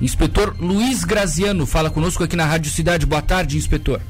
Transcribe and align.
Inspetor 0.00 0.54
Luiz 0.58 1.04
Graziano 1.04 1.66
fala 1.66 1.90
conosco 1.90 2.22
aqui 2.22 2.36
na 2.36 2.44
Rádio 2.44 2.70
Cidade. 2.70 3.06
Boa 3.06 3.22
tarde, 3.22 3.56
inspetor. 3.56 4.00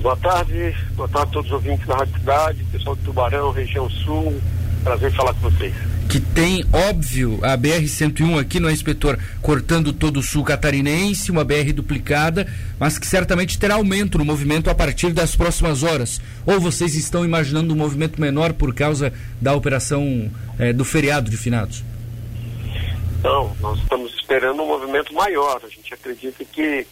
Boa 0.00 0.16
tarde, 0.16 0.74
boa 0.94 1.08
tarde 1.08 1.28
a 1.28 1.32
todos 1.32 1.50
os 1.50 1.54
ouvintes 1.54 1.86
da 1.86 1.96
Rádio 1.96 2.18
Cidade, 2.18 2.64
pessoal 2.70 2.96
do 2.96 3.02
Tubarão, 3.02 3.50
região 3.50 3.88
sul. 3.90 4.40
Prazer 4.84 5.12
falar 5.12 5.34
com 5.34 5.50
vocês 5.50 5.74
que 6.08 6.20
tem, 6.20 6.64
óbvio, 6.72 7.38
a 7.42 7.58
BR-101 7.58 8.40
aqui, 8.40 8.60
não 8.60 8.68
é, 8.68 8.72
inspetor, 8.72 9.18
cortando 9.42 9.92
todo 9.92 10.20
o 10.20 10.22
sul 10.22 10.44
catarinense, 10.44 11.30
uma 11.30 11.44
BR 11.44 11.72
duplicada, 11.74 12.46
mas 12.78 12.98
que 12.98 13.06
certamente 13.06 13.58
terá 13.58 13.74
aumento 13.74 14.16
no 14.16 14.24
movimento 14.24 14.70
a 14.70 14.74
partir 14.74 15.12
das 15.12 15.34
próximas 15.34 15.82
horas. 15.82 16.20
Ou 16.46 16.60
vocês 16.60 16.94
estão 16.94 17.24
imaginando 17.24 17.74
um 17.74 17.76
movimento 17.76 18.20
menor 18.20 18.52
por 18.52 18.72
causa 18.72 19.12
da 19.40 19.52
operação 19.54 20.30
eh, 20.58 20.72
do 20.72 20.84
feriado 20.84 21.28
de 21.28 21.36
finados? 21.36 21.84
Não, 23.26 23.52
nós 23.58 23.76
estamos 23.80 24.14
esperando 24.14 24.62
um 24.62 24.68
movimento 24.68 25.12
maior. 25.12 25.60
A 25.64 25.68
gente 25.68 25.92
acredita 25.92 26.44
que, 26.44 26.86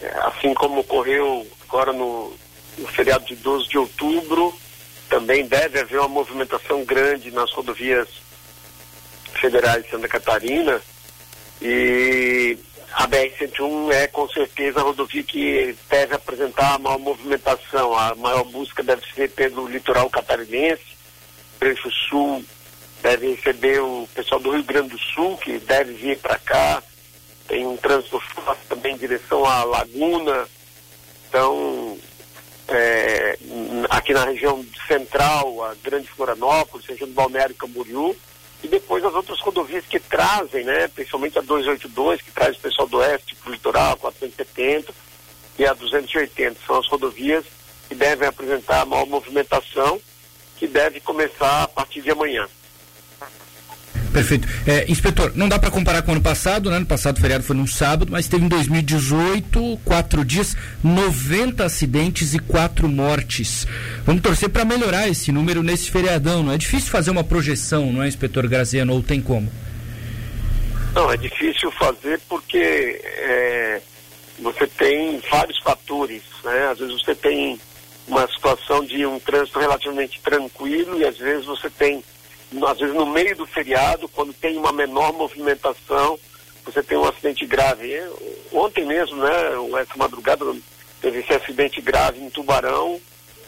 eh, 0.00 0.18
assim 0.22 0.54
como 0.54 0.78
ocorreu 0.78 1.44
agora 1.66 1.92
no, 1.92 2.32
no 2.78 2.86
feriado 2.86 3.24
de 3.24 3.34
12 3.34 3.68
de 3.70 3.76
outubro, 3.76 4.56
também 5.08 5.44
deve 5.44 5.80
haver 5.80 5.98
uma 5.98 6.06
movimentação 6.06 6.84
grande 6.84 7.32
nas 7.32 7.52
rodovias 7.52 8.08
federais 9.40 9.82
de 9.82 9.90
Santa 9.90 10.06
Catarina 10.06 10.80
e 11.60 12.56
a 12.92 13.08
BR-101 13.08 13.90
é 13.92 14.06
com 14.06 14.28
certeza 14.28 14.78
a 14.78 14.84
rodovia 14.84 15.24
que 15.24 15.76
deve 15.90 16.14
apresentar 16.14 16.74
a 16.74 16.78
maior 16.78 17.00
movimentação. 17.00 17.92
A 17.92 18.14
maior 18.14 18.44
busca 18.44 18.84
deve 18.84 19.02
ser 19.12 19.30
pelo 19.32 19.66
litoral 19.66 20.08
catarinense, 20.10 20.96
Trecho 21.58 21.90
Sul 21.90 22.44
deve 23.06 23.36
receber 23.36 23.80
o 23.80 24.08
pessoal 24.12 24.40
do 24.40 24.50
Rio 24.50 24.64
Grande 24.64 24.88
do 24.88 24.98
Sul, 24.98 25.38
que 25.38 25.60
deve 25.60 25.92
vir 25.92 26.18
para 26.18 26.36
cá. 26.40 26.82
Tem 27.46 27.64
um 27.64 27.76
trânsito 27.76 28.18
forte 28.18 28.66
também 28.68 28.94
em 28.94 28.98
direção 28.98 29.44
à 29.44 29.62
Laguna. 29.62 30.48
Então, 31.28 31.96
é, 32.66 33.38
aqui 33.88 34.12
na 34.12 34.24
região 34.24 34.66
central, 34.88 35.62
a 35.62 35.76
Grande 35.84 36.08
Florianópolis, 36.08 36.84
região 36.84 37.08
do 37.08 37.14
Balneário 37.14 37.54
Camboriú, 37.54 38.16
e 38.64 38.66
depois 38.66 39.04
as 39.04 39.14
outras 39.14 39.38
rodovias 39.38 39.86
que 39.86 40.00
trazem, 40.00 40.64
né, 40.64 40.88
principalmente 40.88 41.38
a 41.38 41.42
282, 41.42 42.20
que 42.20 42.32
traz 42.32 42.56
o 42.56 42.60
pessoal 42.60 42.88
do 42.88 42.96
oeste 42.96 43.36
para 43.36 43.50
o 43.50 43.52
litoral, 43.52 43.92
a 43.92 43.96
470 43.98 44.92
e 45.60 45.64
a 45.64 45.72
280. 45.72 46.58
São 46.66 46.76
as 46.76 46.88
rodovias 46.88 47.44
que 47.88 47.94
devem 47.94 48.26
apresentar 48.26 48.80
a 48.80 48.86
maior 48.86 49.06
movimentação, 49.06 50.00
que 50.56 50.66
deve 50.66 50.98
começar 50.98 51.62
a 51.62 51.68
partir 51.68 52.00
de 52.00 52.10
amanhã. 52.10 52.48
Perfeito. 54.12 54.48
É, 54.66 54.90
inspetor, 54.90 55.32
não 55.34 55.46
dá 55.46 55.58
para 55.58 55.70
comparar 55.70 56.00
com 56.00 56.10
o 56.10 56.14
ano 56.14 56.22
passado, 56.22 56.70
né? 56.70 56.76
Ano 56.76 56.86
passado 56.86 57.18
o 57.18 57.20
feriado 57.20 57.44
foi 57.44 57.54
num 57.54 57.66
sábado, 57.66 58.10
mas 58.10 58.26
teve 58.26 58.44
em 58.44 58.48
2018, 58.48 59.78
quatro 59.84 60.24
dias, 60.24 60.56
90 60.82 61.62
acidentes 61.62 62.32
e 62.32 62.38
quatro 62.38 62.88
mortes. 62.88 63.66
Vamos 64.06 64.22
torcer 64.22 64.48
para 64.48 64.64
melhorar 64.64 65.06
esse 65.06 65.30
número 65.30 65.62
nesse 65.62 65.90
feriadão, 65.90 66.42
não 66.42 66.52
é 66.52 66.56
difícil 66.56 66.90
fazer 66.90 67.10
uma 67.10 67.22
projeção, 67.22 67.92
não 67.92 68.02
é, 68.02 68.08
inspetor 68.08 68.48
Graziano, 68.48 68.94
ou 68.94 69.02
tem 69.02 69.20
como? 69.20 69.52
Não, 70.94 71.12
é 71.12 71.16
difícil 71.18 71.70
fazer 71.72 72.18
porque 72.26 72.98
é, 73.04 73.82
você 74.38 74.66
tem 74.66 75.20
vários 75.30 75.58
fatores, 75.60 76.22
né? 76.42 76.68
Às 76.72 76.78
vezes 76.78 77.02
você 77.02 77.14
tem 77.14 77.60
uma 78.08 78.26
situação 78.28 78.82
de 78.82 79.04
um 79.04 79.18
trânsito 79.18 79.58
relativamente 79.58 80.20
tranquilo 80.22 80.98
e 80.98 81.04
às 81.04 81.18
vezes 81.18 81.44
você 81.44 81.68
tem 81.68 82.02
às 82.66 82.78
vezes 82.78 82.94
no 82.94 83.06
meio 83.06 83.36
do 83.36 83.46
feriado, 83.46 84.08
quando 84.08 84.32
tem 84.32 84.56
uma 84.56 84.72
menor 84.72 85.12
movimentação, 85.12 86.18
você 86.64 86.82
tem 86.82 86.98
um 86.98 87.04
acidente 87.04 87.46
grave. 87.46 87.92
Ontem 88.52 88.84
mesmo, 88.84 89.16
né, 89.16 89.30
essa 89.80 89.96
madrugada, 89.96 90.44
teve 91.00 91.20
esse 91.20 91.32
acidente 91.32 91.80
grave 91.80 92.20
em 92.20 92.30
Tubarão, 92.30 93.00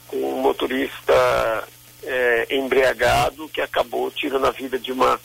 com 0.06 0.16
um 0.16 0.40
motorista 0.40 1.68
é, 2.02 2.46
embriagado 2.50 3.48
que 3.48 3.60
acabou 3.60 4.10
tirando 4.10 4.46
a 4.46 4.50
vida 4.50 4.78
de 4.78 4.92
uma, 4.92 5.20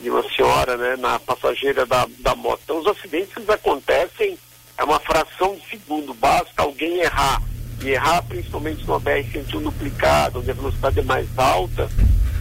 de 0.00 0.10
uma 0.10 0.22
senhora, 0.30 0.76
né, 0.76 0.96
na 0.96 1.18
passageira 1.18 1.84
da, 1.84 2.06
da 2.20 2.34
moto. 2.34 2.60
Então 2.64 2.78
os 2.78 2.86
acidentes 2.86 3.36
eles 3.36 3.48
acontecem, 3.48 4.38
é 4.78 4.84
uma 4.84 5.00
fração 5.00 5.54
de 5.56 5.68
segundo, 5.68 6.14
basta 6.14 6.62
alguém 6.62 7.00
errar, 7.00 7.42
e 7.82 7.90
errar 7.90 8.22
principalmente 8.22 8.86
no 8.86 9.00
BR-101 9.00 9.62
duplicado, 9.62 10.38
onde 10.38 10.50
a 10.50 10.54
velocidade 10.54 11.00
é 11.00 11.02
mais 11.02 11.28
alta, 11.36 11.88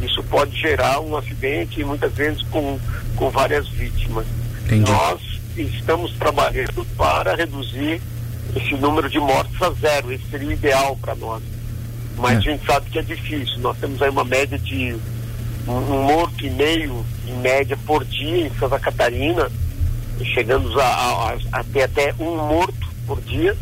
isso 0.06 0.24
pode 0.24 0.60
gerar 0.60 1.00
um 1.00 1.16
acidente 1.16 1.82
e 1.82 1.84
muitas 1.84 2.14
vezes 2.14 2.42
com, 2.44 2.80
com 3.16 3.30
várias 3.30 3.68
vítimas. 3.70 4.26
Entendi. 4.66 4.92
Nós 4.92 5.22
estamos 5.58 6.12
trabalhando 6.14 6.86
para 6.98 7.36
reduzir 7.36 8.02
esse 8.56 8.76
número 8.76 9.10
de 9.10 9.20
mortes 9.20 9.62
a 9.62 9.70
zero. 9.72 10.12
Esse 10.12 10.26
seria 10.30 10.48
o 10.48 10.52
ideal 10.52 10.98
para 10.98 11.16
nós. 11.16 11.42
Mas 12.18 12.34
é. 12.34 12.38
a 12.38 12.42
gente 12.42 12.66
sabe 12.66 12.90
que 12.90 13.00
é 13.00 13.02
difícil. 13.02 13.60
Nós 13.60 13.78
temos 13.78 14.02
aí 14.02 14.10
uma 14.10 14.24
média 14.24 14.58
de 14.58 14.96
um, 15.68 16.04
morto 16.04 16.46
e 16.46 16.50
meio, 16.50 17.06
em 17.28 17.36
média, 17.38 17.78
por 17.86 18.04
dia 18.06 18.48
em 18.48 18.52
Santa 18.60 18.80
Catarina. 18.80 19.50
Chegamos 20.34 20.78
a, 20.78 20.86
a, 20.86 21.38
a 21.54 21.64
ter 21.64 21.84
até 21.84 22.14
um 22.20 22.36
morto 22.38 22.88
por 23.06 23.20
dia. 23.22 23.56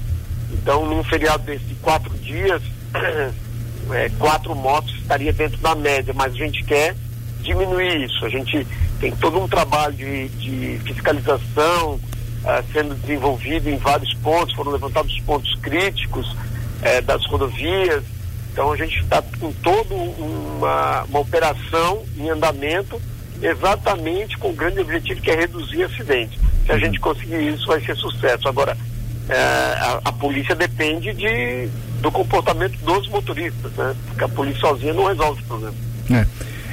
Então, 0.51 0.85
num 0.85 1.03
feriado 1.03 1.43
de 1.45 1.75
quatro 1.75 2.15
dias, 2.17 2.61
é, 3.91 4.09
quatro 4.17 4.55
motos 4.55 4.93
estaria 4.95 5.33
dentro 5.33 5.57
da 5.59 5.75
média, 5.75 6.13
mas 6.13 6.33
a 6.33 6.37
gente 6.37 6.63
quer 6.63 6.95
diminuir 7.41 8.05
isso. 8.05 8.25
A 8.25 8.29
gente 8.29 8.65
tem 8.99 9.11
todo 9.15 9.39
um 9.39 9.47
trabalho 9.47 9.93
de, 9.95 10.29
de 10.29 10.79
fiscalização 10.85 11.95
uh, 11.95 12.63
sendo 12.71 12.95
desenvolvido 12.95 13.69
em 13.69 13.77
vários 13.77 14.13
pontos, 14.15 14.55
foram 14.55 14.71
levantados 14.71 15.19
pontos 15.21 15.53
críticos 15.55 16.31
uh, 16.31 17.01
das 17.03 17.25
rodovias. 17.25 18.03
Então 18.51 18.71
a 18.71 18.77
gente 18.77 18.99
está 18.99 19.21
com 19.39 19.51
toda 19.53 19.93
uma, 19.93 21.03
uma 21.03 21.19
operação 21.19 22.03
em 22.17 22.29
andamento 22.29 23.01
exatamente 23.41 24.37
com 24.37 24.49
o 24.49 24.53
grande 24.53 24.79
objetivo 24.81 25.21
que 25.21 25.31
é 25.31 25.35
reduzir 25.35 25.83
acidentes. 25.83 26.39
Se 26.65 26.71
a 26.71 26.77
gente 26.77 26.99
conseguir 26.99 27.41
isso, 27.53 27.65
vai 27.65 27.81
ser 27.81 27.95
sucesso. 27.95 28.47
Agora, 28.47 28.75
uh, 28.75 30.01
a, 30.03 30.09
a 30.09 30.11
polícia 30.11 30.53
depende 30.53 31.13
de 31.13 31.69
do 32.01 32.11
comportamento 32.11 32.77
dos 32.79 33.07
motoristas, 33.09 33.71
né? 33.73 33.95
Porque 34.07 34.23
a 34.23 34.29
polícia 34.29 34.61
sozinha 34.61 34.93
não 34.93 35.05
resolve 35.05 35.41
o 35.41 35.45
problema. 35.45 35.75
É. 36.09 36.25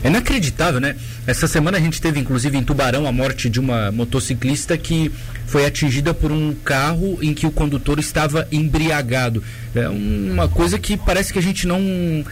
É 0.02 0.08
inacreditável, 0.08 0.80
né? 0.80 0.94
Essa 1.26 1.48
semana 1.48 1.76
a 1.76 1.80
gente 1.80 2.00
teve, 2.00 2.20
inclusive, 2.20 2.56
em 2.56 2.62
Tubarão, 2.62 3.06
a 3.06 3.12
morte 3.12 3.50
de 3.50 3.58
uma 3.58 3.90
motociclista 3.90 4.78
que 4.78 5.10
foi 5.46 5.66
atingida 5.66 6.14
por 6.14 6.30
um 6.30 6.54
carro 6.54 7.18
em 7.20 7.34
que 7.34 7.46
o 7.46 7.50
condutor 7.50 7.98
estava 7.98 8.46
embriagado. 8.52 9.42
É 9.74 9.88
uma 9.88 10.48
coisa 10.48 10.78
que 10.78 10.96
parece 10.96 11.32
que 11.32 11.38
a 11.38 11.42
gente 11.42 11.66
não 11.66 12.24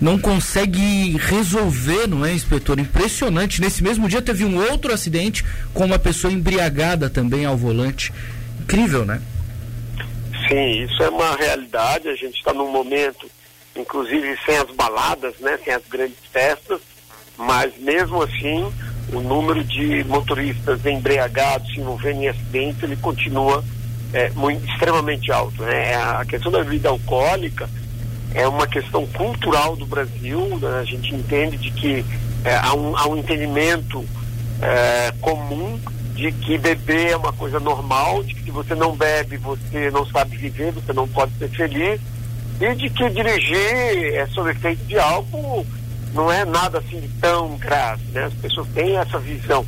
não 0.00 0.18
consegue 0.18 1.16
resolver, 1.18 2.08
não 2.08 2.26
é, 2.26 2.32
inspetor? 2.32 2.80
Impressionante. 2.80 3.60
Nesse 3.60 3.82
mesmo 3.82 4.08
dia 4.08 4.20
teve 4.20 4.44
um 4.44 4.56
outro 4.56 4.92
acidente 4.92 5.44
com 5.72 5.84
uma 5.84 6.00
pessoa 6.00 6.32
embriagada 6.32 7.08
também 7.08 7.44
ao 7.44 7.56
volante. 7.56 8.12
Incrível, 8.60 9.04
né? 9.04 9.20
Sim, 10.48 10.84
isso 10.84 11.02
é 11.02 11.08
uma 11.08 11.36
realidade. 11.36 12.08
A 12.08 12.14
gente 12.14 12.36
está 12.36 12.52
num 12.52 12.70
momento, 12.70 13.30
inclusive 13.76 14.36
sem 14.44 14.56
as 14.56 14.70
baladas, 14.70 15.38
né, 15.38 15.58
sem 15.64 15.72
as 15.72 15.86
grandes 15.88 16.18
festas, 16.30 16.80
mas 17.36 17.76
mesmo 17.78 18.22
assim 18.22 18.72
o 19.12 19.20
número 19.20 19.62
de 19.62 20.02
motoristas 20.04 20.84
embriagados 20.86 21.72
se 21.72 21.80
envolvendo 21.80 22.22
em 22.22 22.28
acidentes 22.28 22.82
ele 22.82 22.96
continua 22.96 23.62
é, 24.12 24.30
muito, 24.30 24.64
extremamente 24.70 25.30
alto. 25.32 25.62
Né? 25.62 25.94
A 25.96 26.24
questão 26.24 26.50
da 26.50 26.62
bebida 26.62 26.88
alcoólica 26.88 27.68
é 28.34 28.46
uma 28.46 28.66
questão 28.66 29.06
cultural 29.08 29.76
do 29.76 29.84
Brasil. 29.84 30.58
Né? 30.60 30.78
A 30.80 30.84
gente 30.84 31.14
entende 31.14 31.56
de 31.56 31.70
que 31.72 32.04
é, 32.44 32.54
há, 32.56 32.74
um, 32.74 32.96
há 32.96 33.08
um 33.08 33.16
entendimento 33.16 34.04
é, 34.62 35.12
comum 35.20 35.78
de 36.14 36.30
que 36.30 36.56
beber 36.56 37.10
é 37.10 37.16
uma 37.16 37.32
coisa 37.32 37.58
normal, 37.58 38.22
de 38.22 38.34
que 38.34 38.44
se 38.44 38.50
você 38.50 38.74
não 38.74 38.96
bebe, 38.96 39.36
você 39.36 39.90
não 39.90 40.06
sabe 40.06 40.36
viver, 40.36 40.70
você 40.72 40.92
não 40.92 41.08
pode 41.08 41.36
ser 41.38 41.48
feliz, 41.48 42.00
e 42.60 42.74
de 42.76 42.88
que 42.88 43.10
dirigir 43.10 44.14
é 44.14 44.26
sob 44.28 44.50
efeito 44.50 44.84
de 44.84 44.96
álcool 44.98 45.66
não 46.14 46.30
é 46.30 46.44
nada 46.44 46.78
assim 46.78 47.10
tão 47.20 47.56
grave, 47.58 48.04
né? 48.12 48.24
As 48.24 48.34
pessoas 48.34 48.68
têm 48.68 48.96
essa 48.96 49.18
visão. 49.18 49.66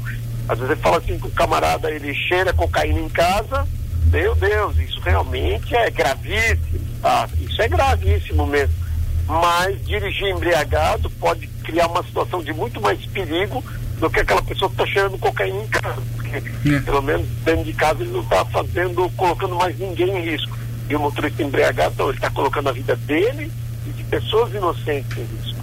Às 0.48 0.60
vezes 0.60 0.78
fala 0.80 0.98
assim 0.98 1.18
que 1.18 1.26
o 1.26 1.30
camarada 1.32 1.90
ele 1.90 2.14
cheira 2.14 2.52
cocaína 2.52 3.00
em 3.00 3.08
casa, 3.08 3.66
meu 4.12 4.36
Deus, 4.36 4.78
isso 4.78 5.00
realmente 5.00 5.74
é 5.74 5.90
gravíssimo, 5.90 6.78
tá? 7.02 7.28
Isso 7.40 7.60
é 7.60 7.66
gravíssimo 7.66 8.46
mesmo. 8.46 8.74
Mas 9.26 9.84
dirigir 9.84 10.28
embriagado 10.28 11.10
pode 11.10 11.48
criar 11.64 11.88
uma 11.88 12.04
situação 12.04 12.40
de 12.40 12.52
muito 12.52 12.80
mais 12.80 13.04
perigo 13.06 13.64
do 13.98 14.08
que 14.08 14.20
aquela 14.20 14.42
pessoa 14.42 14.68
que 14.68 14.74
está 14.74 14.86
cheirando 14.86 15.18
cocaína 15.18 15.60
em 15.60 15.66
casa. 15.66 16.02
Porque, 16.30 16.74
é. 16.74 16.80
pelo 16.80 17.02
menos 17.02 17.26
dentro 17.44 17.64
de 17.64 17.72
casa, 17.72 18.02
ele 18.02 18.12
não 18.12 18.20
está 18.20 18.44
fazendo, 18.46 19.10
colocando 19.16 19.54
mais 19.56 19.78
ninguém 19.78 20.08
em 20.18 20.30
risco. 20.30 20.56
E 20.88 20.94
o 20.94 21.00
motorista 21.00 21.42
embriagado, 21.42 21.94
então, 21.94 22.08
ele 22.08 22.16
está 22.16 22.30
colocando 22.30 22.68
a 22.68 22.72
vida 22.72 22.94
dele 22.96 23.50
e 23.86 23.90
de 23.90 24.04
pessoas 24.04 24.54
inocentes 24.54 25.16
em 25.16 25.24
risco. 25.36 25.56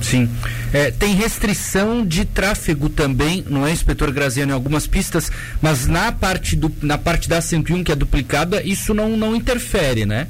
Sim. 0.00 0.30
É, 0.72 0.90
tem 0.90 1.14
restrição 1.14 2.06
de 2.06 2.24
tráfego 2.24 2.88
também, 2.88 3.44
não 3.48 3.66
é, 3.66 3.72
inspetor 3.72 4.12
Graziano, 4.12 4.52
em 4.52 4.54
algumas 4.54 4.86
pistas, 4.86 5.30
mas 5.60 5.86
na 5.86 6.12
parte, 6.12 6.54
do, 6.54 6.72
na 6.82 6.98
parte 6.98 7.28
da 7.28 7.40
101, 7.40 7.82
que 7.82 7.92
é 7.92 7.96
duplicada, 7.96 8.62
isso 8.62 8.94
não, 8.94 9.16
não 9.16 9.34
interfere, 9.34 10.04
né? 10.06 10.28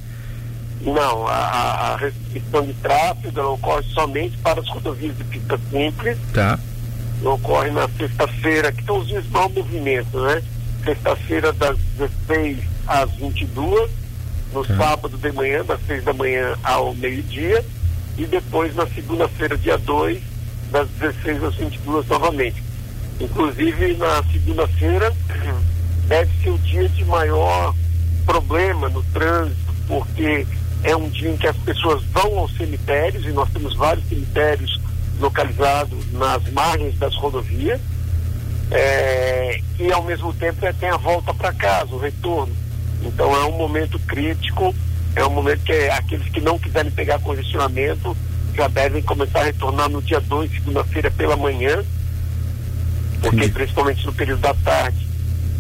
Não, 0.81 1.27
a, 1.27 1.35
a 1.35 1.97
restrição 1.97 2.65
de 2.65 2.75
tráfego 2.75 3.41
ocorre 3.41 3.83
somente 3.93 4.37
para 4.39 4.61
as 4.61 4.69
rodovias 4.69 5.17
de 5.17 5.25
pista 5.25 5.59
simples. 5.71 6.17
Tá. 6.33 6.59
Ocorre 7.25 7.71
na 7.71 7.89
sexta-feira, 7.89 8.71
que 8.73 8.81
estão 8.81 8.99
os 8.99 9.09
dias 9.09 9.27
mau 9.29 9.49
movimento, 9.49 10.21
né? 10.21 10.43
Sexta-feira 10.85 11.53
das 11.53 11.77
16 11.99 12.59
às 12.87 13.11
22, 13.13 13.91
no 14.53 14.65
tá. 14.65 14.77
sábado 14.77 15.17
de 15.17 15.33
manhã, 15.33 15.65
das 15.65 15.81
6 15.87 16.05
da 16.05 16.13
manhã 16.13 16.57
ao 16.63 16.95
meio-dia 16.95 17.65
e 18.17 18.25
depois 18.25 18.75
na 18.75 18.87
segunda-feira, 18.87 19.57
dia 19.59 19.77
2, 19.77 20.23
das 20.71 20.89
16 21.01 21.45
às 21.45 21.55
22 21.57 22.07
novamente. 22.07 22.63
Inclusive 23.21 23.95
na 23.97 24.23
segunda-feira 24.33 25.15
deve 26.09 26.31
ser 26.43 26.51
o 26.51 26.59
dia 26.59 26.89
de 26.89 27.05
maior 27.05 27.75
problema 28.25 28.89
no 28.89 29.03
trânsito, 29.05 29.75
porque 29.87 30.47
é 30.83 30.97
um 30.97 31.09
dia 31.09 31.31
em 31.31 31.37
que 31.37 31.47
as 31.47 31.57
pessoas 31.59 32.03
vão 32.13 32.39
aos 32.39 32.57
cemitérios 32.57 33.25
e 33.25 33.31
nós 33.31 33.49
temos 33.51 33.75
vários 33.75 34.07
cemitérios 34.09 34.81
localizados 35.19 36.13
nas 36.13 36.43
margens 36.53 36.99
das 36.99 37.15
rodovias. 37.17 37.81
É, 38.71 39.61
e 39.79 39.93
ao 39.93 40.03
mesmo 40.03 40.33
tempo 40.33 40.65
é, 40.67 40.73
tem 40.73 40.89
a 40.89 40.97
volta 40.97 41.33
para 41.33 41.53
casa, 41.53 41.95
o 41.95 41.99
retorno. 41.99 42.55
Então 43.03 43.35
é 43.35 43.45
um 43.45 43.57
momento 43.57 43.99
crítico 44.01 44.75
é 45.17 45.25
um 45.25 45.31
momento 45.31 45.63
que 45.63 45.73
aqueles 45.89 46.29
que 46.29 46.43
não 46.43 46.59
quiserem 46.59 46.91
pegar 46.91 47.19
congestionamento 47.21 48.15
já 48.55 48.69
devem 48.69 49.03
começar 49.03 49.41
a 49.41 49.45
retornar 49.45 49.89
no 49.89 50.03
dia 50.03 50.21
2, 50.21 50.51
segunda-feira 50.51 51.11
pela 51.11 51.37
manhã, 51.37 51.83
porque 53.23 53.45
Sim. 53.45 53.53
principalmente 53.53 54.05
no 54.05 54.13
período 54.13 54.41
da 54.41 54.53
tarde 54.53 55.09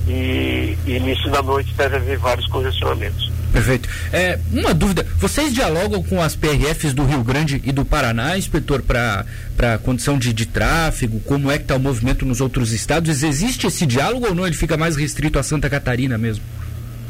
e, 0.06 0.76
e 0.86 0.96
início 0.96 1.30
da 1.30 1.42
noite 1.42 1.72
deve 1.74 1.96
haver 1.96 2.18
vários 2.18 2.46
congestionamentos. 2.48 3.32
Perfeito. 3.52 3.88
É, 4.12 4.38
uma 4.52 4.74
dúvida, 4.74 5.06
vocês 5.18 5.52
dialogam 5.52 6.02
com 6.02 6.20
as 6.22 6.36
PRFs 6.36 6.92
do 6.92 7.04
Rio 7.04 7.22
Grande 7.22 7.60
e 7.64 7.72
do 7.72 7.84
Paraná, 7.84 8.36
inspetor, 8.36 8.82
para 8.82 9.24
a 9.58 9.78
condição 9.78 10.18
de, 10.18 10.32
de 10.32 10.46
tráfego, 10.46 11.20
como 11.20 11.50
é 11.50 11.56
que 11.56 11.64
está 11.64 11.76
o 11.76 11.80
movimento 11.80 12.26
nos 12.26 12.40
outros 12.40 12.72
estados? 12.72 13.22
Existe 13.22 13.66
esse 13.66 13.86
diálogo 13.86 14.26
ou 14.26 14.34
não? 14.34 14.46
Ele 14.46 14.56
fica 14.56 14.76
mais 14.76 14.96
restrito 14.96 15.38
a 15.38 15.42
Santa 15.42 15.70
Catarina 15.70 16.18
mesmo? 16.18 16.44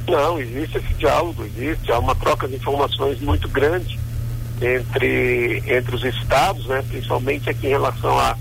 Não, 0.09 0.39
existe 0.41 0.79
esse 0.79 0.95
diálogo, 0.95 1.45
existe, 1.45 1.91
há 1.91 1.99
uma 1.99 2.15
troca 2.15 2.47
de 2.47 2.55
informações 2.55 3.21
muito 3.21 3.49
grande 3.49 3.99
entre, 4.63 5.63
entre 5.67 5.95
os 5.97 6.05
estados, 6.05 6.67
né, 6.67 6.83
principalmente 6.89 7.51
aqui 7.51 7.67
em 7.67 7.71
relação 7.71 8.17
a, 8.17 8.37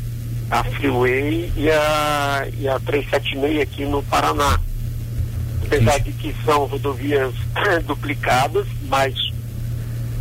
a 0.51 0.63
Freeway 0.63 1.51
e 1.57 1.69
a, 1.71 2.47
e 2.59 2.67
a 2.67 2.79
376 2.79 3.61
aqui 3.61 3.85
no 3.85 4.03
Paraná. 4.03 4.59
Apesar 5.65 5.99
de 5.99 6.11
que 6.13 6.35
são 6.45 6.65
rodovias 6.65 7.33
duplicadas, 7.85 8.67
mas 8.87 9.13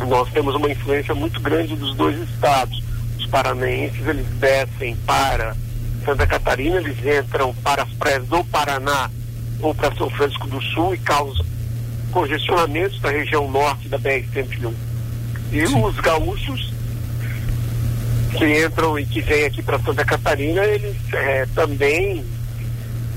nós 0.07 0.29
temos 0.31 0.55
uma 0.55 0.69
influência 0.69 1.13
muito 1.13 1.39
grande 1.39 1.75
dos 1.75 1.95
dois 1.95 2.17
estados. 2.29 2.83
Os 3.17 3.25
paranaenses, 3.27 4.05
eles 4.07 4.27
descem 4.39 4.95
para 5.05 5.55
Santa 6.03 6.27
Catarina, 6.27 6.77
eles 6.77 6.97
entram 6.99 7.53
para 7.55 7.83
as 7.83 7.93
praias 7.93 8.25
do 8.27 8.43
Paraná 8.45 9.09
ou 9.61 9.73
para 9.73 9.95
São 9.95 10.09
Francisco 10.09 10.47
do 10.47 10.61
Sul 10.61 10.93
e 10.93 10.97
causa 10.97 11.43
congestionamentos 12.11 13.01
na 13.01 13.09
região 13.09 13.51
norte 13.51 13.89
da 13.89 13.99
BR-101. 13.99 14.73
E 15.51 15.67
Sim. 15.67 15.83
os 15.83 15.99
gaúchos 15.99 16.73
que 18.37 18.65
entram 18.65 18.97
e 18.97 19.05
que 19.05 19.21
vêm 19.21 19.45
aqui 19.45 19.61
para 19.61 19.79
Santa 19.79 20.05
Catarina, 20.05 20.63
eles 20.63 20.95
é, 21.13 21.45
também 21.53 22.23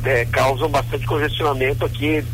é, 0.05 0.25
causam 0.27 0.69
bastante 0.69 1.06
congestionamento 1.06 1.85
aqui, 1.85 2.25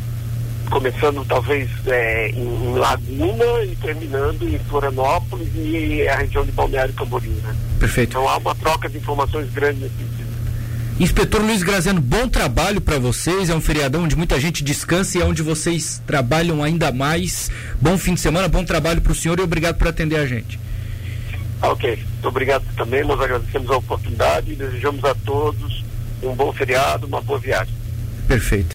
começando 0.70 1.24
talvez 1.24 1.68
é, 1.86 2.30
em, 2.30 2.74
Laguna 2.74 3.64
e 3.64 3.76
terminando 3.76 4.48
em 4.48 4.58
Florianópolis 4.58 5.48
e 5.54 6.06
a 6.08 6.16
região 6.16 6.44
de 6.44 6.52
Balneário 6.52 6.94
Camboriú. 6.94 7.32
Né? 7.42 7.54
Perfeito. 7.78 8.10
Então 8.10 8.28
há 8.28 8.36
uma 8.36 8.54
troca 8.54 8.88
de 8.88 8.98
informações 8.98 9.50
grande 9.52 9.80
nesse 9.80 9.94
sentido. 9.94 10.24
Inspetor 10.98 11.42
Luiz 11.42 11.62
Graziano, 11.62 12.00
bom 12.00 12.28
trabalho 12.28 12.80
para 12.80 13.00
vocês. 13.00 13.50
É 13.50 13.54
um 13.54 13.60
feriadão 13.60 14.04
onde 14.04 14.14
muita 14.14 14.38
gente 14.38 14.62
descansa 14.62 15.18
e 15.18 15.22
é 15.22 15.24
onde 15.24 15.42
vocês 15.42 16.00
trabalham 16.06 16.62
ainda 16.62 16.92
mais. 16.92 17.50
Bom 17.80 17.98
fim 17.98 18.14
de 18.14 18.20
semana, 18.20 18.46
bom 18.48 18.64
trabalho 18.64 19.00
para 19.00 19.10
o 19.10 19.14
senhor 19.14 19.38
e 19.40 19.42
obrigado 19.42 19.76
por 19.76 19.88
atender 19.88 20.16
a 20.16 20.26
gente. 20.26 20.58
Ok, 21.60 21.96
muito 21.96 22.28
obrigado 22.28 22.64
também. 22.76 23.02
Nós 23.04 23.20
agradecemos 23.20 23.70
a 23.70 23.76
oportunidade 23.76 24.52
e 24.52 24.54
desejamos 24.54 25.04
a 25.04 25.14
todos 25.16 25.84
um 26.26 26.34
bom 26.34 26.52
feriado, 26.52 27.06
uma 27.06 27.20
boa 27.20 27.38
viagem. 27.38 27.74
Perfeito. 28.26 28.62